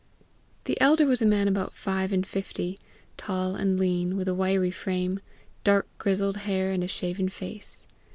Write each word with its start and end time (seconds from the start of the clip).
The 0.63 0.81
elder 0.81 1.05
was 1.05 1.21
a 1.21 1.27
man 1.27 1.47
about 1.47 1.75
five 1.75 2.11
and 2.11 2.25
fifty, 2.25 2.79
tall 3.17 3.53
and 3.55 3.79
lean, 3.79 4.17
with 4.17 4.27
a 4.27 4.33
wiry 4.33 4.71
frame, 4.71 5.19
dark 5.63 5.85
grizzled 5.99 6.37
hair, 6.37 6.71
and 6.71 6.83
a 6.83 6.87
shaven 6.87 7.29
face. 7.29 7.85